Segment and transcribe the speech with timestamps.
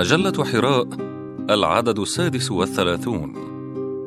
[0.00, 0.88] مجلة حراء
[1.50, 3.34] العدد السادس والثلاثون.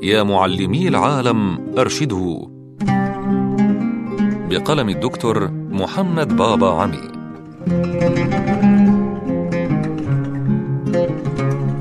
[0.03, 2.47] يا معلمي العالم أرشدوا
[4.49, 7.11] بقلم الدكتور محمد بابا عمي.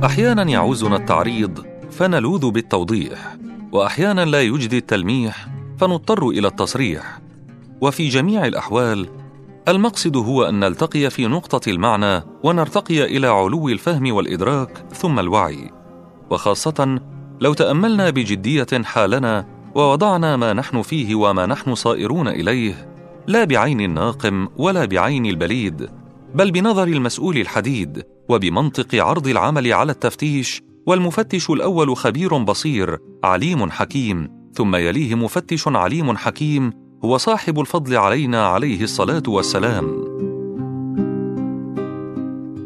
[0.04, 3.36] أحيانا يعوزنا التعريض فنلوذ بالتوضيح.
[3.72, 5.48] وأحيانا لا يجدي التلميح
[5.78, 7.20] فنضطر إلى التصريح.
[7.80, 9.08] وفي جميع الأحوال
[9.68, 15.70] المقصد هو أن نلتقي في نقطة المعنى ونرتقي إلى علو الفهم والإدراك ثم الوعي.
[16.30, 17.00] وخاصة
[17.40, 22.88] لو تأملنا بجدية حالنا ووضعنا ما نحن فيه وما نحن صائرون إليه
[23.26, 25.88] لا بعين الناقم ولا بعين البليد
[26.34, 34.28] بل بنظر المسؤول الحديد وبمنطق عرض العمل على التفتيش والمفتش الأول خبير بصير عليم حكيم
[34.54, 40.12] ثم يليه مفتش عليم حكيم هو صاحب الفضل علينا عليه الصلاة والسلام.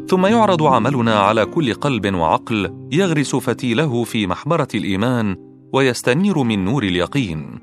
[0.09, 5.35] ثم يعرض عملنا على كل قلب وعقل يغرس فتيله في محبرة الإيمان
[5.73, 7.59] ويستنير من نور اليقين.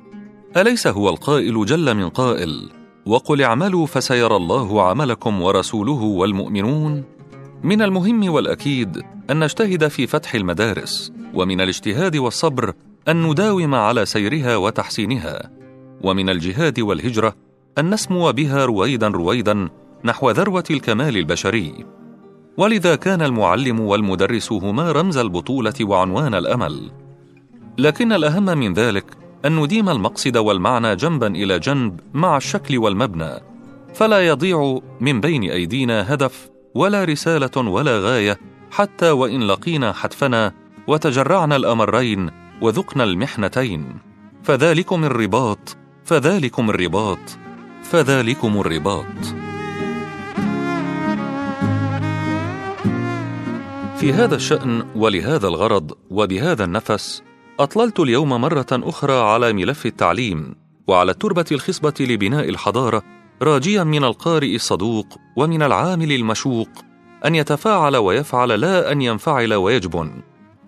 [0.56, 2.70] أليس هو القائل جل من قائل
[3.06, 7.04] وقل اعملوا فسيرى الله عملكم ورسوله والمؤمنون
[7.62, 12.72] من المهم والأكيد أن نجتهد في فتح المدارس ومن الاجتهاد والصبر
[13.08, 15.63] أن نداوم على سيرها وتحسينها.
[16.04, 17.34] ومن الجهاد والهجرة
[17.78, 19.68] أن نسمو بها رويدا رويدا
[20.04, 21.86] نحو ذروة الكمال البشري.
[22.56, 26.90] ولذا كان المعلم والمدرس هما رمز البطولة وعنوان الأمل.
[27.78, 29.04] لكن الأهم من ذلك
[29.44, 33.30] أن نديم المقصد والمعنى جنبا إلى جنب مع الشكل والمبنى.
[33.94, 38.38] فلا يضيع من بين أيدينا هدف ولا رسالة ولا غاية
[38.70, 40.52] حتى وإن لقينا حتفنا
[40.86, 43.98] وتجرعنا الأمرين وذقنا المحنتين.
[44.42, 47.18] فذلكم الرباط فذلكم الرباط
[47.82, 49.44] فذلكم الرباط.
[53.96, 57.22] في هذا الشأن ولهذا الغرض وبهذا النفس
[57.60, 60.54] أطللت اليوم مرة أخرى على ملف التعليم
[60.86, 63.02] وعلى التربة الخصبة لبناء الحضارة
[63.42, 65.06] راجيا من القارئ الصدوق
[65.36, 66.68] ومن العامل المشوق
[67.24, 70.22] أن يتفاعل ويفعل لا أن ينفعل ويجبن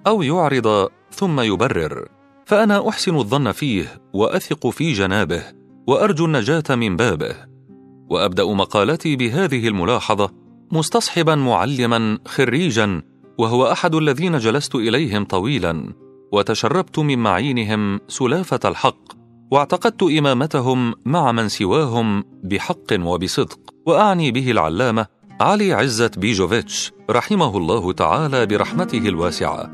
[0.06, 2.15] أو يعرض ثم يبرر.
[2.46, 5.42] فأنا أحسن الظن فيه وأثق في جنابه
[5.86, 7.36] وأرجو النجاة من بابه
[8.10, 10.30] وأبدأ مقالتي بهذه الملاحظة
[10.72, 13.02] مستصحبا معلما خريجا
[13.38, 15.92] وهو أحد الذين جلست إليهم طويلا
[16.32, 19.12] وتشربت من معينهم سلافة الحق
[19.50, 25.06] واعتقدت إمامتهم مع من سواهم بحق وبصدق وأعني به العلامة
[25.40, 29.70] علي عزة بيجوفيتش رحمه الله تعالى برحمته الواسعة.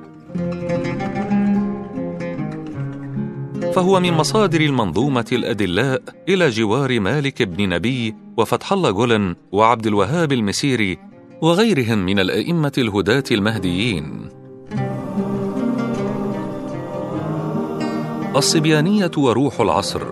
[3.74, 10.32] فهو من مصادر المنظومة الأدلاء إلى جوار مالك بن نبي وفتح الله جولن وعبد الوهاب
[10.32, 10.98] المسيري
[11.42, 14.28] وغيرهم من الأئمة الهداة المهديين.
[18.36, 20.02] الصبيانية وروح العصر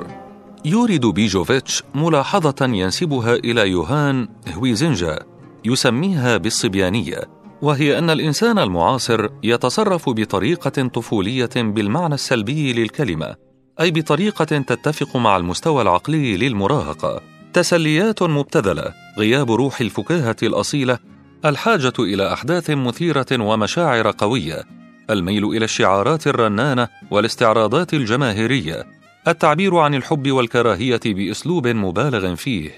[0.65, 5.19] يورد بيجوفيتش ملاحظة ينسبها إلى يوهان هويزنجا
[5.65, 7.21] يسميها بالصبيانية
[7.62, 13.50] وهي أن الإنسان المعاصر يتصرف بطريقة طفولية بالمعنى السلبي للكلمة
[13.81, 17.21] أي بطريقة تتفق مع المستوى العقلي للمراهقة.
[17.53, 18.95] تسليات مبتذلة.
[19.19, 20.99] غياب روح الفكاهة الأصيلة.
[21.45, 24.65] الحاجة إلى أحداث مثيرة ومشاعر قوية.
[25.11, 28.87] الميل إلى الشعارات الرنانة والاستعراضات الجماهيرية.
[29.29, 32.71] التعبير عن الحب والكراهية بأسلوب مبالغ فيه.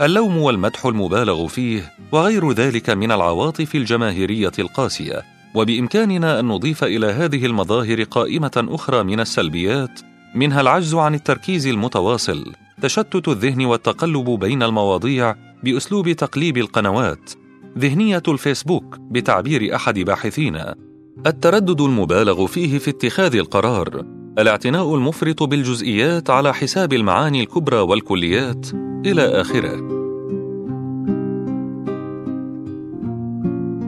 [0.00, 5.22] اللوم والمدح المبالغ فيه وغير ذلك من العواطف الجماهيرية القاسية.
[5.54, 10.00] وبإمكاننا أن نضيف إلى هذه المظاهر قائمة أخرى من السلبيات
[10.34, 17.30] منها العجز عن التركيز المتواصل تشتت الذهن والتقلب بين المواضيع بأسلوب تقليب القنوات.
[17.78, 20.74] ذهنية الفيسبوك بتعبير أحد باحثينا.
[21.26, 24.04] التردد المبالغ فيه في اتخاذ القرار.
[24.38, 28.66] الاعتناء المفرط بالجزئيات على حساب المعاني الكبرى والكليات
[29.06, 29.76] إلى آخره.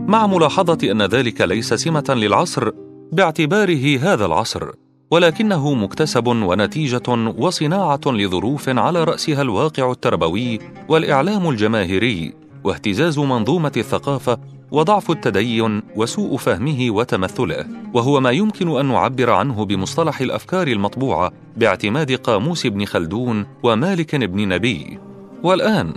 [0.09, 2.71] مع ملاحظة أن ذلك ليس سمة للعصر
[3.13, 4.71] باعتباره هذا العصر.
[5.11, 10.59] ولكنه مكتسب ونتيجة وصناعة لظروف على رأسها الواقع التربوي
[10.89, 12.35] والإعلام الجماهيري
[12.65, 14.39] واهتزاز منظومة الثقافة
[14.71, 17.67] وضعف التدين وسوء فهمه وتمثله.
[17.95, 24.49] وهو ما يمكن أن نعبر عنه بمصطلح الأفكار المطبوعة باعتماد قاموس ابن خلدون ومالك بن
[24.49, 24.99] نبي.
[25.43, 25.95] والآن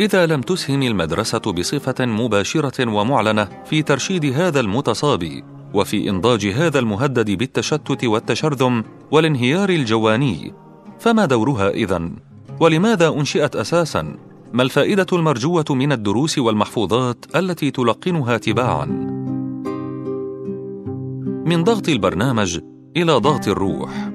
[0.00, 5.44] إذا لم تسهم المدرسة بصفة مباشرة ومعلنة في ترشيد هذا المتصابي
[5.74, 10.54] وفي إنضاج هذا المهدد بالتشتت والتشرذم والانهيار الجواني.
[10.98, 12.16] فما دورها إذن؟
[12.60, 14.16] ولماذا أنشئت أساسا؟
[14.52, 18.86] ما الفائدة المرجوة من الدروس والمحفوظات التي تلقنها تباعا؟
[21.46, 22.60] من ضغط البرنامج
[22.96, 24.10] إلى ضغط الروح.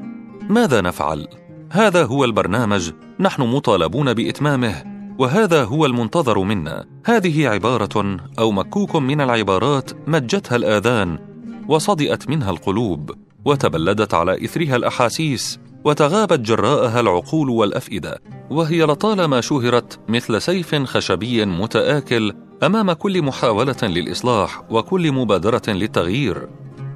[0.50, 1.27] ماذا نفعل؟
[1.71, 4.83] هذا هو البرنامج نحن مطالبون بإتمامه
[5.19, 6.86] وهذا هو المنتظر منا.
[7.06, 11.26] هذه عبارة أو مكوك من العبارات مجتها الآذان
[11.67, 13.11] وصدئت منها القلوب
[13.45, 22.33] وتبلدت على إثرها الأحاسيس وتغابت جراءها العقول والأفئدة وهي لطالما شهرت مثل سيف خشبي متآكل
[22.63, 26.47] أمام كل محاولة للإصلاح وكل مبادرة للتغيير.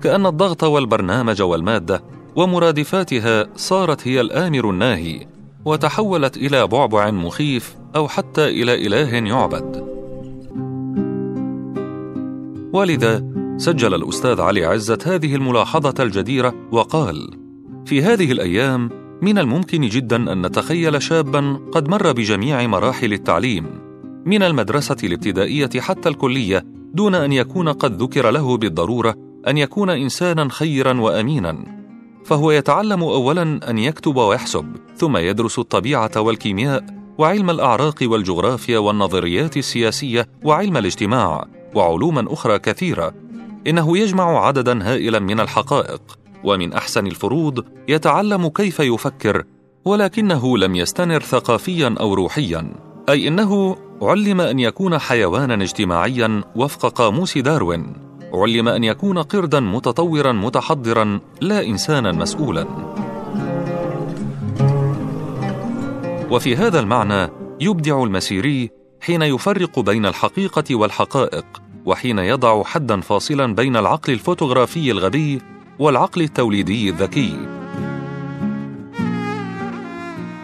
[0.04, 2.04] كأن الضغط والبرنامج والمادة
[2.36, 5.28] ومرادفاتها صارت هي الآمر الناهي
[5.66, 9.88] وتحولت إلى بعبع مخيف أو حتى إلى إله يعبد.
[12.74, 17.30] ولذا سجل الأستاذ علي عزت هذه الملاحظة الجديرة وقال
[17.86, 18.90] في هذه الأيام
[19.22, 23.66] من الممكن جدا أن نتخيل شابا قد مر بجميع مراحل التعليم
[24.26, 29.16] من المدرسة الابتدائية حتى الكلية دون أن يكون قد ذكر له بالضرورة
[29.48, 31.66] أن يكون انسانا خيرا وامينا
[32.26, 34.66] فهو يتعلم اولا أن يكتب ويحسب
[34.96, 36.86] ثم يدرس الطبيعة والكيمياء
[37.18, 43.14] وعلم الأعراق والجغرافيا والنظريات السياسية وعلم الاجتماع وعلوما أخرى كثيرة
[43.68, 46.02] إنه يجمع عددا هائلا من الحقائق
[46.44, 49.44] ومن أحسن الفروض يتعلم كيف يفكر
[49.86, 52.74] ولكنه لم يستنر ثقافيا أو روحيا.
[53.10, 57.94] أي إنه علم أن يكون حيوانا اجتماعيا وفق قاموس داروين.
[58.34, 62.66] علم أن يكون قردا متطورا متحضرا لا انسانا مسؤولا.
[66.32, 67.30] وفي هذا المعنى
[67.62, 68.70] يبدع المسيري
[69.02, 71.46] حين يفرق بين الحقيقة والحقائق
[71.86, 75.42] وحين يضع حدا فاصلا بين العقل الفوتوغرافي الغبي
[75.80, 77.62] والعقل التوليدي الذكي.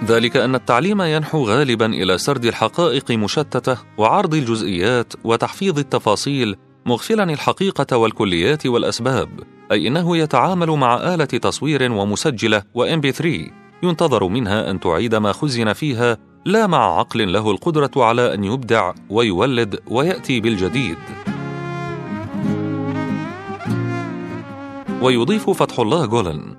[0.06, 6.56] ذلك أن التعليم ينحو غالبا إلى سرد الحقائق مشتتة وعرض الجزئيات وتحفيظ التفاصيل
[6.86, 9.30] مغفلا الحقيقة والكليات والأسباب
[9.72, 13.52] أي إنه يتعامل مع آلة تصوير ومسجلة و MP 3
[13.84, 18.94] ينتظر منها أن تعيد ما خزن فيها لا مع عقل له القدرة على أن يبدع
[19.10, 20.98] ويولد ويأتي بالجديد.
[25.02, 26.56] ويضيف فتح الله جولن.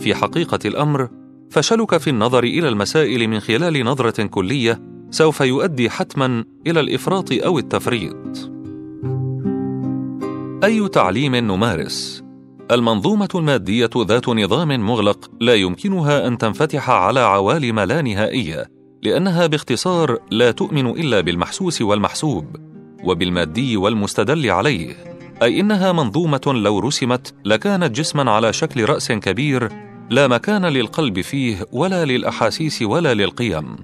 [0.00, 1.08] في حقيقة الأمر
[1.50, 4.80] فشلك في النظر إلى المسائل من خلال نظرة كلية
[5.10, 8.50] سوف يؤدي حتما إلى الإفراط أو التفريط.
[10.64, 12.29] أي تعليم نمارس؟
[12.70, 18.66] المنظومة المادية ذات نظام مغلق لا يمكنها أن تنفتح على عوالم لا نهائية،
[19.02, 22.56] لأنها باختصار لا تؤمن إلا بالمحسوس والمحسوب،
[23.04, 24.94] وبالمادي والمستدل عليه،
[25.42, 29.68] أي إنها منظومة لو رسمت لكانت جسما على شكل رأس كبير
[30.10, 33.76] لا مكان للقلب فيه ولا للأحاسيس ولا للقيم.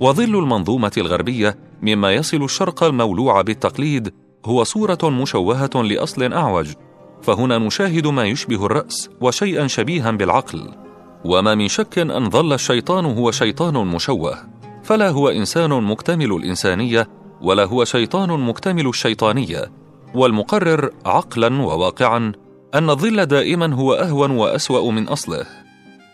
[0.00, 4.14] وظل المنظومة الغربية مما يصل الشرق المولوع بالتقليد
[4.44, 6.72] هو صورة مشوهة لأصل أعوج،
[7.22, 10.68] فهنا نشاهد ما يشبه الرأس وشيئا شبيها بالعقل،
[11.24, 14.38] وما من شك أن ظل الشيطان هو شيطان مشوه،
[14.84, 17.08] فلا هو إنسان مكتمل الإنسانية،
[17.40, 19.72] ولا هو شيطان مكتمل الشيطانية،
[20.14, 22.32] والمقرر عقلا وواقعا
[22.74, 25.46] أن الظل دائما هو أهون وأسوأ من أصله.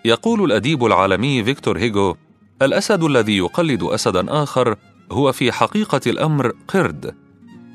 [0.05, 2.14] يقول الأديب العالمي فيكتور هيجو:
[2.62, 4.76] الأسد الذي يقلد أسدا آخر
[5.12, 7.14] هو في حقيقة الأمر قرد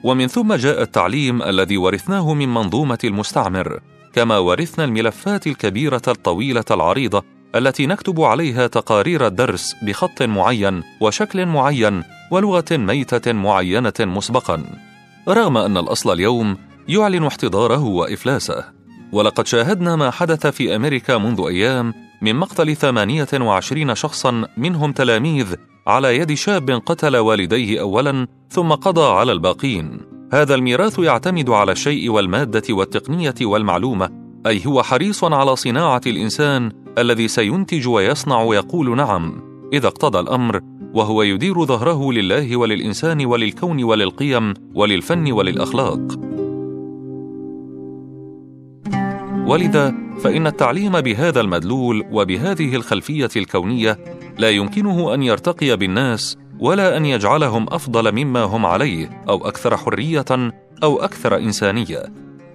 [0.03, 3.79] ومن ثم جاء التعليم الذي ورثناه من منظومة المستعمر
[4.13, 7.23] كما ورثنا الملفات الكبيرة الطويلة العريضة
[7.55, 14.63] التي نكتب عليها تقارير الدرس بخط معين وشكل معين ولغة ميتة معينة مسبقا.
[15.27, 18.63] رغم أن الأصل اليوم يعلن احتضاره وإفلاسه.
[19.11, 25.55] ولقد شاهدنا ما حدث في أمريكا منذ أيام من مقتل 28 شخصا منهم تلاميذ
[25.87, 29.97] على يد شاب قتل والديه اولا ثم قضى على الباقين.
[30.33, 34.09] هذا الميراث يعتمد على الشيء والمادة والتقنية والمعلومة
[34.47, 39.43] أي هو حريص على صناعة الإنسان الذي سينتج ويصنع ويقول نعم.
[39.73, 40.61] إذا اقتضى الأمر
[40.93, 46.19] وهو يدير ظهره لله وللإنسان وللكون وللقيم وللفن وللأخلاق.
[49.47, 53.97] ولذا فإن التعليم بهذا المدلول وبهذه الخلفية الكونية
[54.37, 60.25] لا يمكنه أن يرتقي بالناس ولا أن يجعلهم أفضل مما هم عليه أو أكثر حرية
[60.83, 62.03] أو أكثر إنسانية.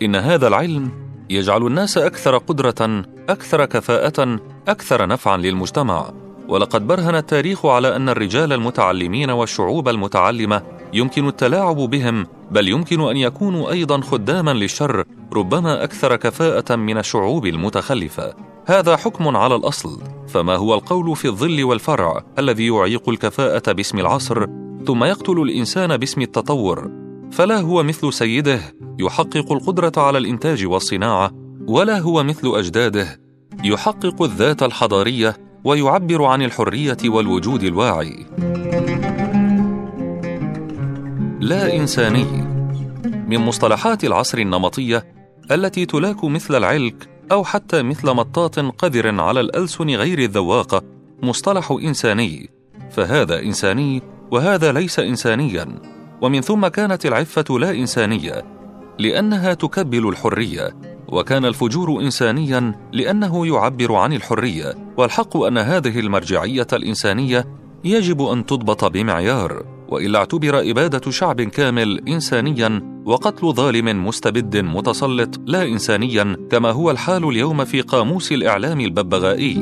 [0.02, 0.90] إن هذا العلم
[1.30, 6.10] يجعل الناس أكثر قدرة أكثر كفاءة أكثر نفعا للمجتمع.
[6.48, 13.16] ولقد برهن التاريخ على أن الرجال المتعلمين والشعوب المتعلمة يمكن التلاعب بهم بل يمكن أن
[13.16, 18.45] يكونوا أيضا خداما للشر ربما أكثر كفاءة من الشعوب المتخلفة.
[18.66, 24.46] هذا حكم على الأصل فما هو القول في الظل والفرع الذي يعيق الكفاءة باسم العصر
[24.86, 26.90] ثم يقتل الإنسان باسم التطور؟
[27.32, 28.60] فلا هو مثل سيده
[28.98, 31.30] يحقق القدرة على الإنتاج والصناعة
[31.68, 33.20] ولا هو مثل أجداده
[33.64, 38.26] يحقق الذات الحضارية ويعبر عن الحرية والوجود الواعي.
[41.40, 42.24] لا إنساني
[43.28, 45.04] من مصطلحات العصر النمطية
[45.50, 50.82] التي تلاك مثل العلك أو حتى مثل مطاط قذر على الألسن غير الذواقه
[51.22, 52.50] مصطلح إنساني.
[52.90, 55.66] فهذا إنساني وهذا ليس انسانيا.
[56.22, 58.44] ومن ثم كانت العفة لا إنسانية
[58.98, 60.76] لأنها تكبل الحرية.
[61.08, 64.74] وكان الفجور انسانيا لأنه يعبر عن الحرية.
[64.96, 67.44] والحق أن هذه المرجعية الإنسانية
[67.84, 69.75] يجب أن تضبط بمعيار.
[69.88, 77.28] وإلا اعتبر إبادة شعب كامل انسانيا وقتل ظالم مستبد متسلط لا انسانيا كما هو الحال
[77.28, 79.56] اليوم في قاموس الإعلام الببغائي.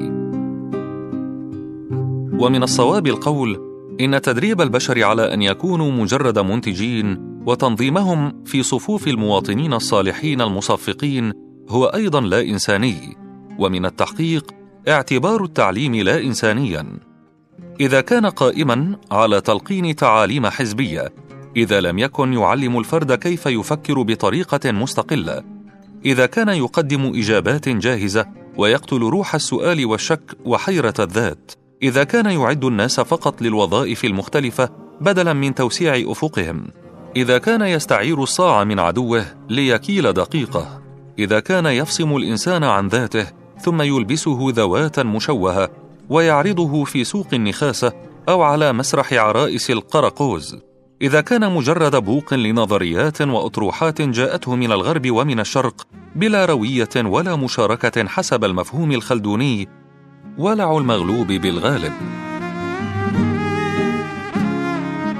[2.38, 3.60] ومن الصواب القول
[4.00, 11.32] إن تدريب البشر على أن يكونوا مجرد منتجين وتنظيمهم في صفوف المواطنين الصالحين المصفقين
[11.68, 13.16] هو أيضا لا إنساني.
[13.58, 14.52] ومن التحقيق
[14.88, 17.13] اعتبار التعليم لا انسانيا.
[17.80, 21.12] إذا كان قائما على تلقين تعاليم حزبية
[21.56, 25.42] إذا لم يكن يعلم الفرد كيف يفكر بطريقة مستقلة.
[26.04, 31.52] إذا كان يقدم إجابات جاهزة ويقتل روح السؤال والشك وحيرة الذات.
[31.82, 34.68] إذا كان يعد الناس فقط للوظائف المختلفة
[35.00, 36.66] بدلا من توسيع أفقهم.
[37.16, 40.82] إذا كان يستعير الصاع من عدوه ليكيل دقيقه.
[41.18, 43.26] إذا كان يفصم الإنسان عن ذاته
[43.60, 45.70] ثم يلبسه ذوات مشوهة
[46.10, 47.92] ويعرضه في سوق النخاسة
[48.28, 50.56] أو على مسرح عرائس القرقوز.
[51.02, 58.08] إذا كان مجرد بوق لنظريات وأطروحات جاءته من الغرب ومن الشرق بلا روية ولا مشاركة
[58.08, 59.68] حسب المفهوم الخلدوني
[60.38, 61.92] ولع المغلوب بالغالب.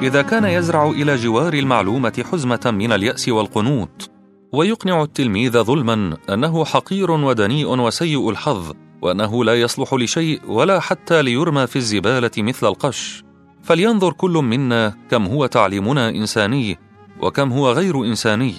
[0.02, 4.10] إذا كان يزرع إلى جوار المعلومة حزمة من اليأس والقنوط
[4.52, 8.72] ويقنع التلميذ ظلما أنه حقير ودنيء وسيء الحظ
[9.04, 13.24] وأنه لا يصلح لشيء ولا حتى ليرمى في الزبالة مثل القش.
[13.62, 16.78] فلينظر كل منا كم هو تعليمنا إنساني
[17.20, 18.54] وكم هو غير إنساني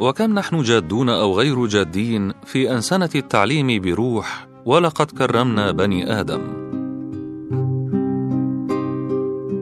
[0.00, 6.40] وكم نحن جادون أو غير جادين في أنسنة التعليم بروح ولقد كرمنا بني آدم.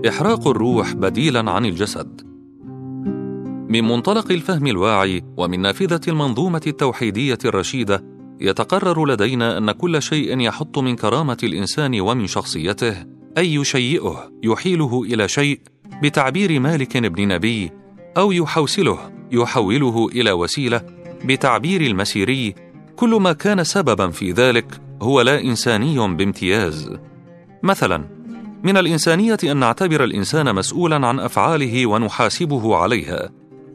[0.09, 2.21] إحراق الروح بديلا عن الجسد.
[3.69, 10.79] من منطلق الفهم الواعي ومن نافذة المنظومة التوحيدية الرشيدة يتقرر لدينا أن كل شيء يحط
[10.79, 13.07] من كرامة الإنسان ومن شخصيته
[13.39, 15.61] أي يشيئه يحيله إلى شيء
[16.03, 17.71] بتعبير مالك بن نبي
[18.17, 18.99] أو يحوسله
[19.33, 20.83] يحوله إلى وسيلة
[21.25, 22.55] بتعبير المسيري.
[22.97, 26.91] كل ما كان سببا في ذلك هو لا إنساني بامتياز.
[27.63, 28.05] مثلا
[28.63, 33.31] من الإنسانية أن نعتبر الإنسان مسؤولا عن أفعاله ونحاسبه عليها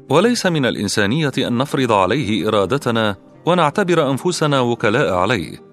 [0.10, 5.66] وليس من الإنسانية أن نفرض عليه إرادتنا ونعتبر أنفسنا وكلاء عليه.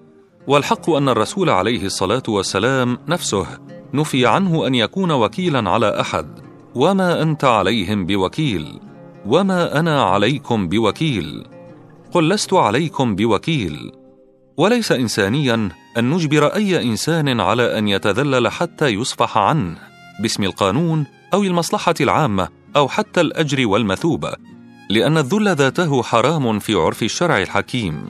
[0.47, 3.45] والحق أن الرسول عليه الصلاة والسلام نفسه
[3.93, 6.39] نفي عنه أن يكون وكيلا على أحد.
[6.75, 8.79] وما أنت عليهم بوكيل.
[9.25, 11.43] وما أنا عليكم بوكيل.
[12.11, 13.91] قل لست عليكم بوكيل.
[14.57, 19.77] وليس انسانيا أن نجبر أي إنسان على أن يتذلل حتى يصفح عنه
[20.19, 24.33] باسم القانون أو المصلحة العامة أو حتى الأجر والمثوبة.
[24.93, 28.03] لأن الذل ذاته حرام في عرف الشرع الحكيم.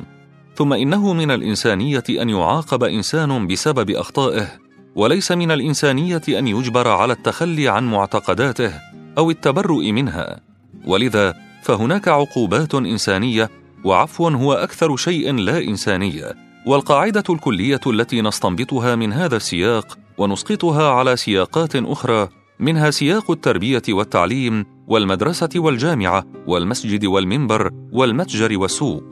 [0.56, 4.48] ثم إنه من الإنسانية أن يعاقب إنسان بسبب أخطائه
[4.96, 8.74] وليس من الإنسانية أن يجبر على التخلي عن معتقداته
[9.18, 10.40] أو التبرؤ منها.
[10.86, 13.50] ولذا فهناك عقوبات إنسانية
[13.84, 16.36] وعفو هو أكثر شيء لا إنسانية
[16.66, 22.30] والقاعدة الكلية التي نستنبطها من هذا السياق ونسقطها على سياقات أخرى
[22.60, 29.04] منها سياق التربية والتعليم والمدرسة والجامعة والمسجد والمنبر والمتجر والسوق.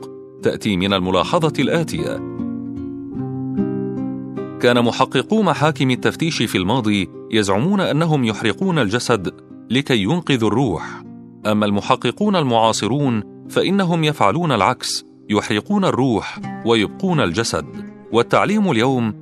[0.42, 2.16] تأتي من الملاحظة الآتية.
[4.60, 9.34] كان محققو محاكم التفتيش في الماضي يزعمون أنهم يحرقون الجسد
[9.70, 11.02] لكي ينقذوا الروح.
[11.46, 17.66] أما المحققون المعاصرون فإنهم يفعلون العكس يحرقون الروح ويبقون الجسد.
[18.12, 19.14] والتعليم اليوم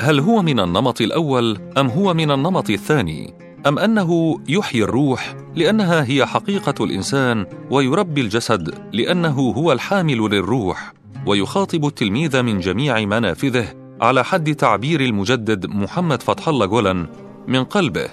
[0.00, 6.04] هل هو من النمط الأول أم هو من النمط الثاني؟ أم أنه يحيي الروح لأنها
[6.04, 10.92] هي حقيقة الإنسان ويربي الجسد لأنه هو الحامل للروح
[11.26, 13.66] ويخاطب التلميذ من جميع منافذه
[14.00, 17.06] على حد تعبير المجدد محمد فتح الله جولان
[17.48, 18.08] من قلبه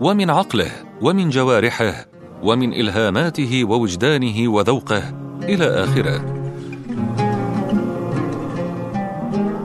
[0.00, 0.70] ومن عقله
[1.02, 2.06] ومن جوارحه
[2.42, 5.02] ومن إلهاماته ووجدانه وذوقه
[5.42, 6.36] إلى آخره.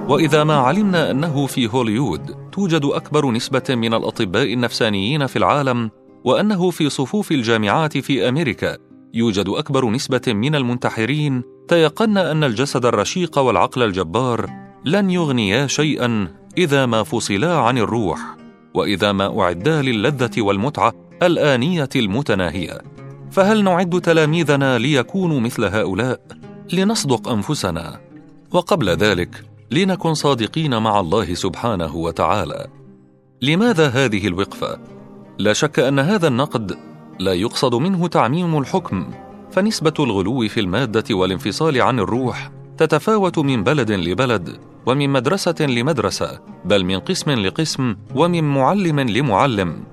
[0.10, 5.91] وإذا ما علمنا أنه في هوليوود توجد أكبر نسبة من الأطباء النفسانيين في العالم
[6.24, 8.77] وأنه في صفوف الجامعات في أمريكا
[9.13, 14.50] يوجد أكبر نسبة من المنتحرين تيقن أن الجسد الرشيق والعقل الجبار
[14.86, 16.27] لن يغنيا شيئا
[16.58, 18.20] إذا ما فصلا عن الروح
[18.74, 20.93] وإذا ما أعدا للذة والمتعة
[21.24, 22.81] الآنية المتناهية.
[23.31, 26.22] فهل نعد تلاميذنا ليكونوا مثل هؤلاء؟
[26.74, 28.01] لنصدق أنفسنا.
[28.51, 32.67] وقبل ذلك لنكن صادقين مع الله سبحانه وتعالى.
[33.41, 34.79] لماذا هذه الوقفة؟
[35.37, 36.77] لا شك أن هذا النقد
[37.19, 39.09] لا يقصد منه تعميم الحكم
[39.51, 46.85] فنسبة الغلو في المادة والانفصال عن الروح تتفاوت من بلد لبلد ومن مدرسة لمدرسة بل
[46.85, 49.83] من قسم لقسم ومن معلم لمعلم.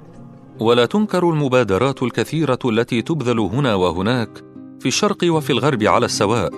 [0.61, 4.45] ولا تنكر المبادرات الكثيرة التي تبذل هنا وهناك
[4.81, 6.51] في الشرق وفي الغرب على السواء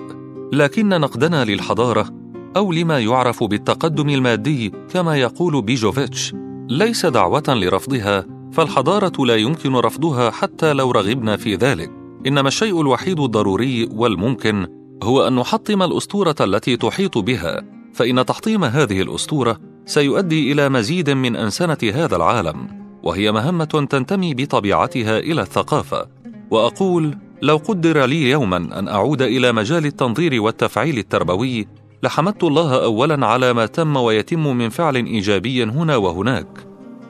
[0.53, 2.20] لكن نقدنا للحضارة
[2.57, 6.33] أو لما يعرف بالتقدم المادي كما يقول بيجوفيتش.
[6.69, 11.91] ليس دعوة لرفضها فالحضارة لا يمكن رفضها حتى لو رغبنا في ذلك.
[12.27, 14.67] إنما الشيء الوحيد الضروري والممكن
[15.03, 17.61] هو أن نحطم الأسطورة التي تحيط بها.
[17.93, 22.67] فإن تحطيم هذه الأسطورة سيؤدي إلى مزيد من أنسنة هذا العالم
[23.03, 26.07] وهي مهمة تنتمي بطبيعتها إلى الثقافة.
[26.51, 31.67] وأقول لو قدر لي يوما أن أعود إلى مجال التنظير والتفعيل التربوي
[32.03, 36.47] لحمدت الله اولا على ما تم ويتم من فعل إيجابي هنا وهناك.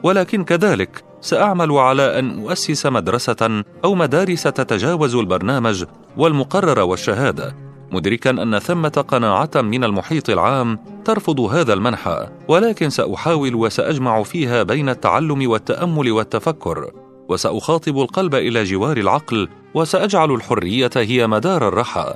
[0.02, 5.84] ولكن كذلك سأعمل على أن أؤسس مدرسة أو مدارس تتجاوز البرنامج
[6.16, 7.56] والمقرر والشهادة
[7.92, 14.88] مدركا أن ثمة قناعة من المحيط العام ترفض هذا المنحى ولكن سأحاول وسأجمع فيها بين
[14.88, 16.90] التعلم والتأمل والتفكر
[17.28, 22.14] وسأخاطب القلب إلى جوار العقل وسأجعل الحرية هي مدار الرحى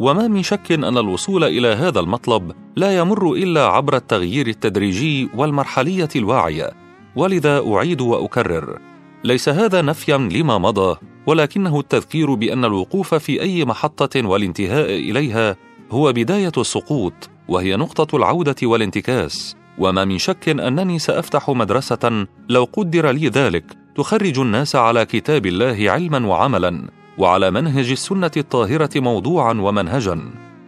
[0.00, 6.08] وما من شك أن الوصول إلى هذا المطلب لا يمر إلا عبر التغيير التدريجي والمرحلية
[6.16, 6.70] الواعية.
[7.16, 8.78] ولذا أعيد وأكرر
[9.24, 15.56] ليس هذا نفيا لما مضى ولكنه التذكير بأن الوقوف في أي محطة والانتهاء إليها
[15.90, 19.56] هو بداية السقوط وهي نقطة العودة والانتكاس.
[19.78, 23.64] وما من شك أنني سأفتح مدرسة لو قدر لي ذلك
[23.96, 26.99] تخرج الناس على كتاب الله علما وعملا.
[27.20, 30.20] وعلى منهج السنة الطاهرة موضوعا ومنهجا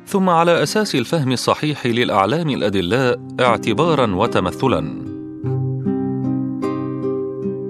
[0.06, 4.80] ثم على أساس الفهم الصحيح للأعلام الأدلاء اعتبارا وتمثلا.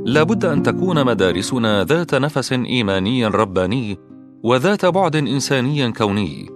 [0.06, 3.98] لابد أن تكون مدارسنا ذات نفس إيماني رباني
[4.42, 6.50] وذات بعد إنساني كوني.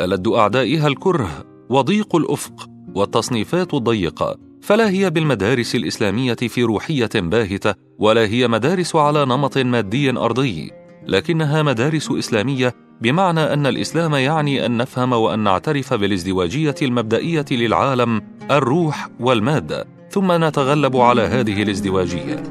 [0.00, 1.30] ألد أعدائها الكره
[1.68, 9.24] وضيق الأفق والتصنيفات الضيقة فلا هي بالمدارس الإسلامية في روحية باهتة ولا هي مدارس على
[9.24, 10.77] نمط مادي أرضي.
[11.06, 19.08] لكنها مدارس إسلامية بمعنى أن الإسلام يعني أن نفهم وأن نعترف بالازدواجية المبدئية للعالم الروح
[19.20, 22.42] والمادة ثم نتغلب على هذه الازدواجية.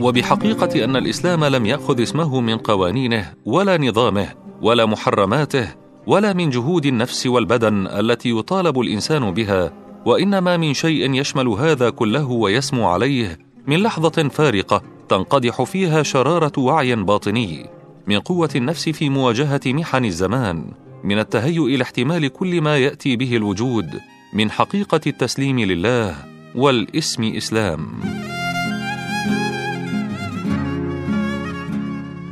[0.00, 4.28] وبحقيقة أن الإسلام لم يأخذ اسمه من قوانينه ولا نظامه
[4.62, 5.68] ولا محرماته
[6.06, 9.72] ولا من جهود النفس والبدن التي يطالب الإنسان بها
[10.04, 16.94] وإنما من شيء يشمل هذا كله ويسمو عليه من لحظة فارقة تنقدح فيها شرارة وعي
[16.94, 17.66] باطني
[18.06, 20.64] من قوة النفس في مواجهة محن الزمان
[21.04, 24.00] من التهيؤ لاحتمال كل ما يأتي به الوجود
[24.32, 26.16] من حقيقة التسليم لله
[26.54, 28.00] والاسم إسلام.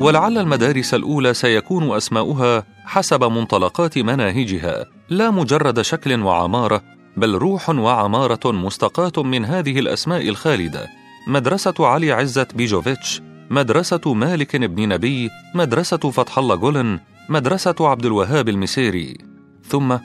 [0.00, 6.82] ولعل المدارس الأولى سيكون أسماؤها حسب منطلقات مناهجها لا مجرد شكل وعمارة
[7.16, 10.97] بل روح وعمارة مستقاة من هذه الأسماء الخالدة.
[11.28, 18.48] مدرسة علي عزت بيجوفيتش مدرسة مالك بن نبي مدرسة فتح الله جولن مدرسة عبد الوهاب
[18.48, 19.16] المسيري.
[19.64, 19.96] ثم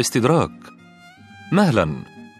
[0.00, 0.50] استدراك.
[1.52, 1.96] مهلا.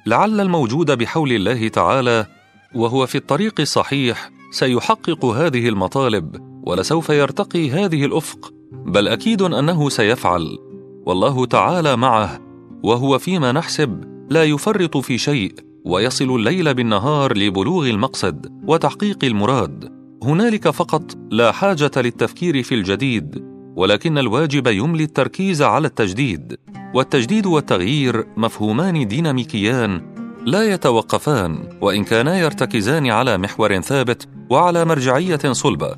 [0.06, 2.26] لعل الموجود بحول الله تعالى
[2.74, 10.58] وهو في الطريق الصحيح سيحقق هذه المطالب ولسوف يرتقي هذه الأفق بل أكيد أنه سيفعل.
[11.06, 12.40] والله تعالى معه
[12.82, 15.69] وهو فيما نحسب لا يفرط في شيء.
[15.84, 19.92] ويصل الليل بالنهار لبلوغ المقصد وتحقيق المراد.
[20.22, 23.44] هنالك فقط لا حاجة للتفكير في الجديد
[23.76, 26.56] ولكن الواجب يملي التركيز على التجديد.
[26.94, 30.14] والتجديد والتغيير مفهومان ديناميكيان
[30.46, 35.96] لا يتوقفان وإن كانا يرتكزان على محور ثابت وعلى مرجعية صلبة.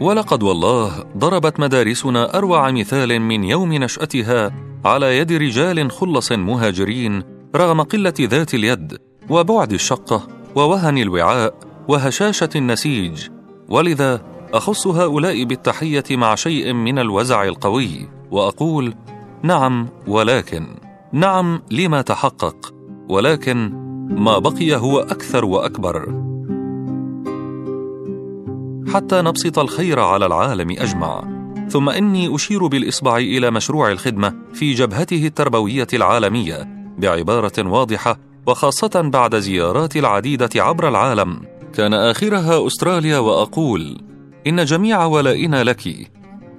[0.00, 4.50] ولقد والله ضربت مدارسنا أروع مثال من يوم نشأتها
[4.84, 8.98] على يد رجال خلص مهاجرين رغم قلة ذات اليد
[9.30, 11.54] وبعد الشقه ووهن الوعاء
[11.88, 13.28] وهشاشة النسيج.
[13.68, 18.94] ولذا أخص هؤلاء بالتحية مع شيء من الوزع القوي وأقول
[19.42, 20.66] نعم ولكن.
[21.12, 22.74] نعم لما تحقق
[23.08, 23.72] ولكن
[24.10, 26.22] ما بقي هو أكثر وأكبر.
[28.94, 31.24] حتى نبسط الخير على العالم أجمع.
[31.68, 36.71] ثم إني أشير بالإصبع إلى مشروع الخدمة في جبهته التربوية العالمية.
[37.02, 41.40] بعبارة واضحة وخاصة بعد زيارات العديدة عبر العالم.
[41.74, 44.00] كان آخرها أستراليا وأقول
[44.46, 46.10] إن جميع ولائنا لك.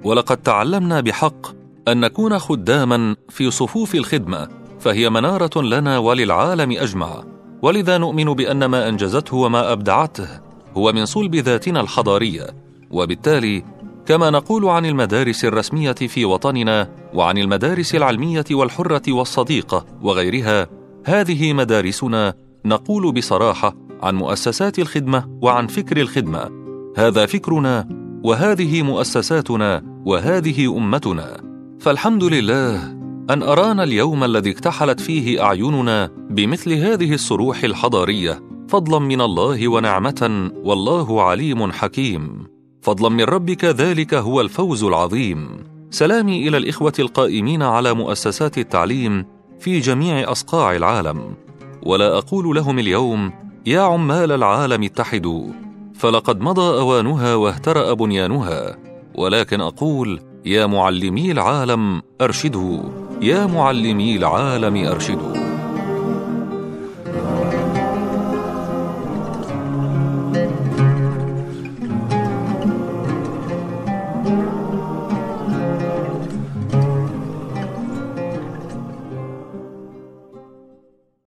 [0.04, 1.46] ولقد تعلمنا بحق
[1.88, 4.48] أن نكون خداما في صفوف الخدمة
[4.80, 7.24] فهي منارة لنا وللعالم أجمع.
[7.62, 10.28] ولذا نؤمن بأن ما أنجزته وما أبدعته
[10.76, 12.46] هو من صلب ذاتنا الحضارية
[12.90, 13.64] وبالتالي
[14.06, 20.68] كما نقول عن المدارس الرسمية في وطننا وعن المدارس العلمية والحرة والصديقه وغيرها
[21.04, 26.50] هذه مدارسنا نقول بصراحة عن مؤسسات الخدمة وعن فكر الخدمة.
[26.96, 27.88] هذا فكرنا
[28.24, 31.40] وهذه مؤسساتنا وهذه أمتنا.
[31.80, 32.92] فالحمد لله
[33.30, 40.50] أن أرانا اليوم الذي اكتحلت فيه أعيننا بمثل هذه الصروح الحضارية فضلا من الله ونعمة
[40.64, 42.53] والله عليم حكيم.
[42.84, 45.48] فضلا من ربك ذلك هو الفوز العظيم.
[45.90, 49.24] سلامي إلى الإخوة القائمين على مؤسسات التعليم
[49.60, 51.34] في جميع أصقاع العالم.
[51.82, 53.32] ولا أقول لهم اليوم
[53.66, 55.46] يا عمال العالم اتحدوا.
[55.94, 58.76] فلقد مضى أوانها واهترأ بنيانها.
[59.14, 62.78] ولكن أقول يا معلمي العالم ارشدوا
[63.22, 65.33] يا معلمي العالم ارشدوا